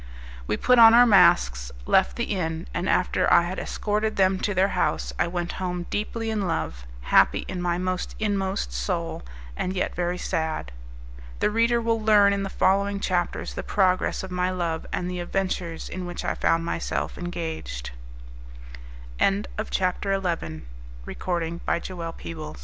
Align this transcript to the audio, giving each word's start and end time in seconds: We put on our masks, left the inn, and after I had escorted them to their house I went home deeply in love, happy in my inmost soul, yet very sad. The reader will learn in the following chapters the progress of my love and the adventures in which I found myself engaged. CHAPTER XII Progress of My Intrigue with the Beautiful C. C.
We 0.47 0.57
put 0.57 0.79
on 0.79 0.95
our 0.95 1.05
masks, 1.05 1.71
left 1.85 2.15
the 2.15 2.23
inn, 2.23 2.67
and 2.73 2.89
after 2.89 3.31
I 3.31 3.43
had 3.43 3.59
escorted 3.59 4.15
them 4.15 4.39
to 4.39 4.55
their 4.55 4.69
house 4.69 5.13
I 5.19 5.27
went 5.27 5.51
home 5.61 5.85
deeply 5.91 6.31
in 6.31 6.47
love, 6.47 6.87
happy 7.01 7.45
in 7.47 7.61
my 7.61 7.75
inmost 8.17 8.73
soul, 8.73 9.21
yet 9.59 9.93
very 9.93 10.17
sad. 10.17 10.71
The 11.39 11.51
reader 11.51 11.79
will 11.79 12.01
learn 12.01 12.33
in 12.33 12.41
the 12.41 12.49
following 12.49 12.99
chapters 12.99 13.53
the 13.53 13.61
progress 13.61 14.23
of 14.23 14.31
my 14.31 14.49
love 14.49 14.87
and 14.91 15.07
the 15.07 15.19
adventures 15.19 15.87
in 15.87 16.07
which 16.07 16.25
I 16.25 16.33
found 16.33 16.65
myself 16.65 17.15
engaged. 17.15 17.91
CHAPTER 19.19 20.13
XII 20.15 20.19
Progress 20.19 20.41
of 20.41 20.41
My 20.41 21.11
Intrigue 21.11 21.25
with 21.27 21.65
the 21.67 21.79
Beautiful 21.79 22.15
C. 22.17 22.33
C. 22.33 22.59